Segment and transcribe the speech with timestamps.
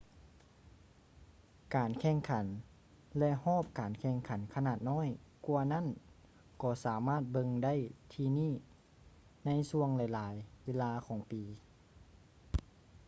[1.75, 2.45] ການແຂ່ງຂັນ
[3.19, 5.07] ແລະ ຮອບການແຂ່ງຂັນຂະໜາດນ້ອຍ
[5.47, 5.85] ກວ່ານັ້ນ
[6.61, 7.75] ກໍສາມາດເບິ່ງໄດ້
[8.13, 8.53] ທີ່ນີ້
[9.45, 11.43] ໃນຊ່ວງຫຼາຍໆເວລາຂອງປີ